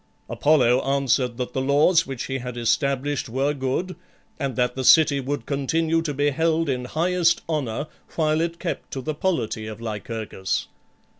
[0.27, 3.95] Apollo answered that the laws which he had established were good,
[4.39, 7.85] and that the city would continue to be held in highest honour
[8.15, 10.69] while it kept to the polity of Lycurgus.